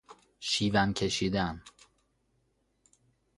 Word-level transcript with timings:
شیون 0.39 0.93
کشیدن 0.93 1.63